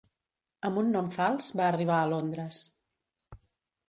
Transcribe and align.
Amb 0.69 0.79
un 0.81 0.87
nom 0.95 1.11
fals, 1.17 1.49
va 1.59 1.67
arribar 1.73 1.97
a 1.97 2.07
Londres. 2.13 2.63